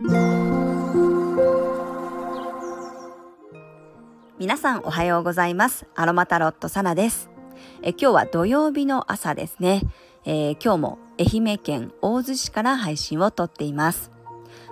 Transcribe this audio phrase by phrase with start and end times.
[0.00, 0.12] 皆
[4.56, 5.86] さんおはようございます。
[5.96, 7.28] アロマタロットサナです。
[7.82, 9.82] え今日は土曜日の朝ですね、
[10.24, 14.12] えー、今日も愛媛県大洲市から配信をとっています。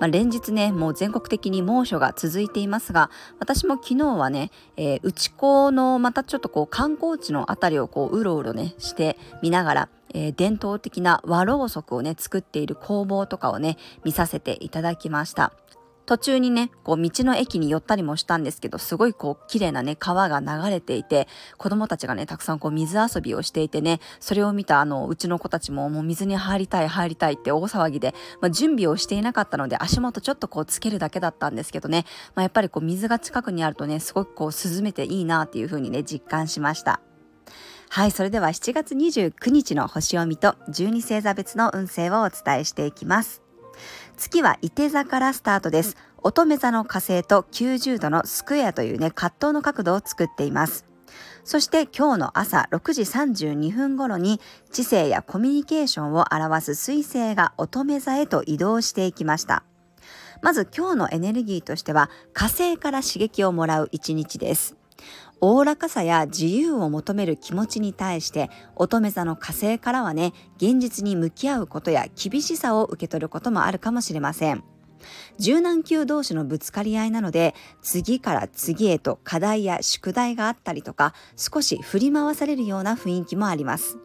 [0.00, 15.52] まあ、連日ねもう全国的に猛暑が続いていますが私も昨日はね、えー、内子のまたちょっとこう観光地の辺りをこううろうろねして見ながらえー、伝統的な和ろうそくをね作っている工房とかをね見させていただきました。
[16.10, 37.00] 途中にねこう道の駅に寄ったりもしたんですけどすごいこう綺麗なね川が流れていて子供たちがねたくさんこう水遊びをしていてねそれを見たあのうちの子たちももう水に入りたい入りたいって大騒ぎで、まあ、準備をしていなかったので足元ちょっとこうつけるだけだったんですけどね、まあ、やっぱりこう水が近くにあるとねすごくこう涼めていいなっていう風にね実感しました。
[37.88, 43.42] はい、それでは7月29日の星読みと12星座別の運勢をお伝えしていきます。
[44.20, 45.96] 月は伊手座からスタートです。
[46.18, 50.84] 乙女座の火星と90度のスクエアというね、葛藤の角度を作っています。
[51.42, 54.38] そして今日の朝6時32分頃に
[54.70, 59.64] 知性やコミュニケーションを表す彗星が乙女座へと移動していきました。
[60.42, 64.76] まず今日のエネルギーとしては火星から刺激をもらう一日です。
[65.40, 74.62] おおらかさや自由を求める気持ちに対して乙女座の火星からはね現実に向き合うことや厳しさを受け取ることもあるかもしれません。
[75.38, 83.96] 柔軟球同士のぶつかり合いなので次から次へと課題や宿題があったりとか少し振り回されるような雰囲気もあります。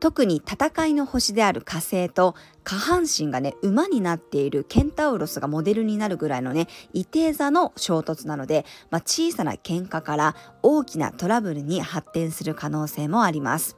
[0.00, 13.76] 特に戦いの星である火星と下半身がね馬になっているケンタウロスがモデルになるぐらいのね伊手座の衝突なので、まあ、小さな喧嘩から大きなトラブルに発展する可能性もあります。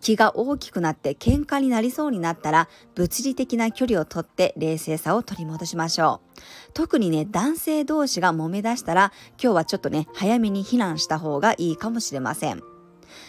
[0.00, 6.40] 気が大きくなって喧嘩になりそうになったら物理的な距離をとって冷静さを取り戻しましょう。
[6.74, 9.12] 特にね男性同士が揉め出したら
[9.42, 12.75] 今日はちょっとね早めに避難した方がいいかもしれません。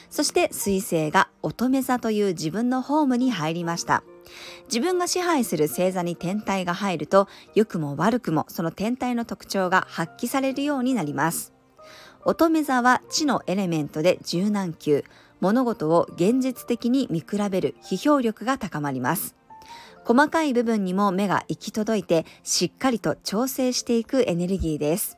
[0.09, 4.03] そして彗星が乙女座という自分のホームに入りました。
[4.67, 11.53] 自分が支配する星座に天体が入ると良くも悪くもその天体の特徴が発揮されるようになります。
[12.25, 15.05] 乙女座は地のエレメントで柔軟球、
[15.39, 19.35] 物事を現実的に見比べる批評力が高まります。
[20.03, 25.17] 細かい部分にも目が行き届いてしっかりと調整していくエネルギーです。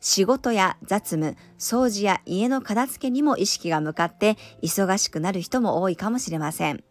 [0.00, 6.84] 仕事や雑務、掃除や家の片付けにも意識が向かって忙しくなる人も多いかもしれません。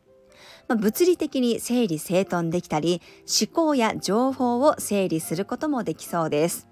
[0.67, 6.67] まあ、物理的に整理整頓できたり、思考や情報を整理することもできそうです。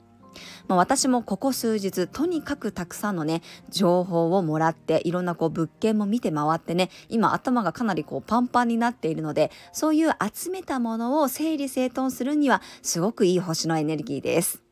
[0.67, 14.64] まあ、私もここ数日とにかくたくさんのね情報をもらっていろんなこう物件も見て回ってね今頭がかなりこうパンパンになっているのでそういう集めたものを整理整頓するにはすごくいい星のエネルギーです。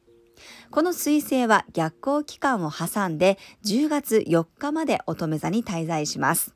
[0.74, 6.56] この彗星は逆行期間を挟んで10月4日まで乙女座に滞在します。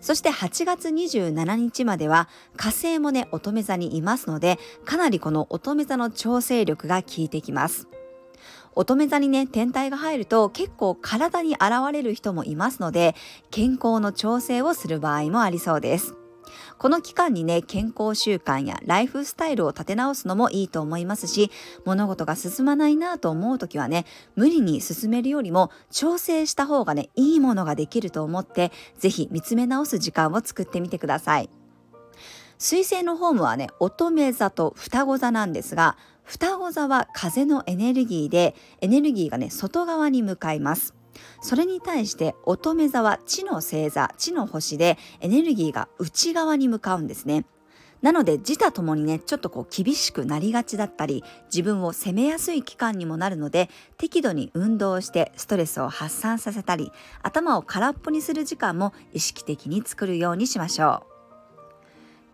[0.00, 7.88] そして8月27日までは火星もね乙女座にいますのでかなりこの乙女座の調整力が効いてきます。
[8.76, 13.16] 乙女座にね天体が入ると結構体に現れる人もいますので
[13.50, 16.14] 健康の調整をする場合もありそうです。
[16.78, 21.50] この期間にね、健康習慣やライフスタイルを立て直すのもいいと思いますし、
[21.84, 24.04] 物事が進まないなと思う時はね、
[24.36, 31.50] 無理に進めるよりも調整した方がね、いいものができると思って、ぜひ見つめ直す時間を作ってみてください。
[32.58, 40.97] 水星のホームはね、乙女座と双子座なんですが、双子座は風のエネルギーで、エネルギーがね、外側に向かいます。
[41.40, 47.44] それに対して乙女座は地の星座地の星でエネルギーが内側に向かうんですね。
[48.02, 56.92] なので自他ともにねちょっとこう厳しくなりがちだったり自分を責めやすい期間にもなるので適度に運動してストレスを発散させたり
[57.22, 61.18] 頭を空っぽにする時間も意識的に作るようにしましょう。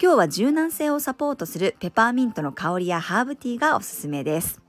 [0.02, 4.63] 今日は柔軟性をサポートするペパーミントの香りやハーブティーがおすすめです。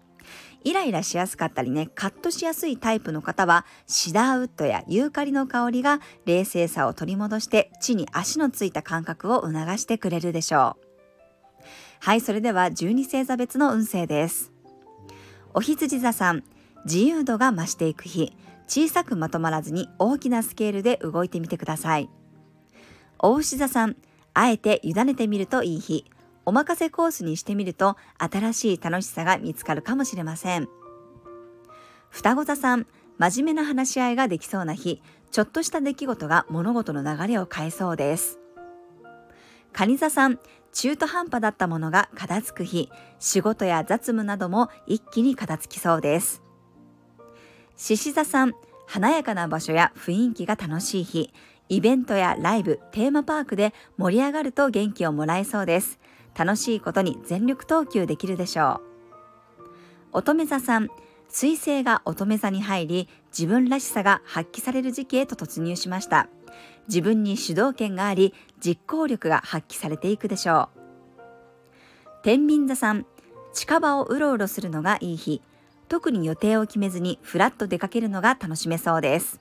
[0.65, 11.65] イライラしやすかったりね、カットしやすいタイプの方は、シダーウッドやユーカリの香りが冷静さを取り戻して地に足のついた感覚を促してくれるでしょう。
[11.99, 14.51] はい、それでは12星座別の運勢です。
[15.53, 16.43] お羊座さん、
[16.83, 18.35] 自由度が増していく日、
[18.67, 22.09] 小さくまとまらずに大きなスケールで動いてみてください。
[23.19, 23.97] お牛座さん、
[24.33, 26.05] あえて委ねてみるといい日、
[26.45, 30.67] お任せコースにしてみると新しい楽しさが見つかるかもしれません。
[32.09, 32.87] 双子座さん、
[33.17, 35.01] 真面目な話し合いができそうな日、
[35.31, 38.39] ちょっとした出来事が物事の流れを変えそうです。
[39.73, 40.39] 蟹座さん、
[40.75, 46.43] 中途半端だったものが片付く日仕事や雑務なども一気に片付きそうです
[47.77, 48.53] 獅子座さん
[48.85, 51.33] 華やかな場所や雰囲気が楽しい日
[51.69, 55.97] イベントやライブテーマパークで盛り上がると元気をもらえそうです
[56.37, 58.81] 楽しいことに全力投球できるでしょ
[59.61, 59.65] う。
[60.11, 60.89] 乙女座さん
[61.29, 66.27] 水星が乙女座に入り自分らしさが発揮される時期へと突入しました。
[66.87, 70.79] 自分に主導権があり実行力が発揮されていくでしょう。
[72.23, 73.05] 天秤座さん
[73.53, 75.41] 近場をうろうろするのがいい日。
[75.87, 79.39] 特に予定を決めずにふらっと出かけるのが楽しめそうです。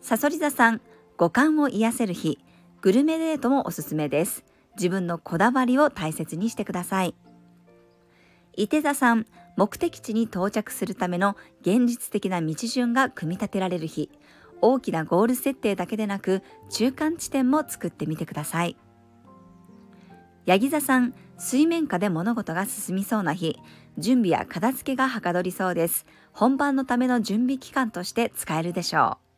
[0.00, 0.80] さそり座さん
[1.16, 2.38] 五感を癒せる日。
[2.80, 4.44] グルメデートもおすすめです。
[4.76, 7.14] 自分のこだわりを大切にしてください。
[8.56, 9.26] 伊手座さん
[9.56, 14.10] 目的地に到着するための現実的な道順が組み立てられる日。
[14.62, 18.76] 大きなゴール設定だけでなく中間地点も作ってみてください。
[20.46, 23.58] ヤギ座さん水面下で物事が進みそうな日。
[23.98, 26.06] 準備や片付けがはかどりそうです。
[26.32, 29.30] 本番のための準備期間として使えるでしょう。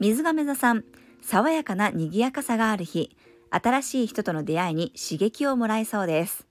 [0.00, 0.84] 水亀座さん
[1.22, 3.16] 爽やかな賑やかさがある日。
[3.52, 6.46] 新しい人との出会いに刺激をもらえそうです。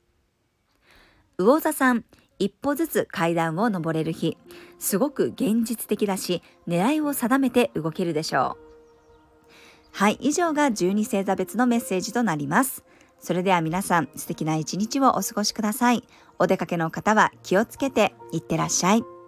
[1.37, 2.05] 魚座さん
[2.37, 4.37] 一歩ずつ階段を登れる日
[4.79, 8.71] すごく現実的だし狙いを定めて動けるでしょう。
[9.93, 12.83] はい以上が12星座別のメッセージとなります。
[13.19, 16.03] それでは皆さん素敵な一日をお過ごしください。
[16.39, 19.20] お出かけの方は気をつけていってらっしゃい。